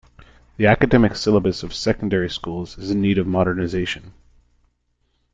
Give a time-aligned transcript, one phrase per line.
[0.57, 4.15] The academic syllabus of secondary schools is in need of modernization.